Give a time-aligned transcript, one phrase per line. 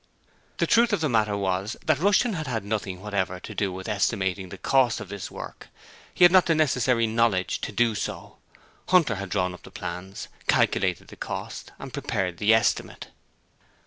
[0.57, 3.87] The truth of the matter was that Rushton had had nothing whatever to do with
[3.87, 5.67] estimating the cost of this work:
[6.11, 8.37] he had not the necessary knowledge to do so.
[8.89, 13.09] Hunter had drawn the plans, calculated the cost and prepared the estimate.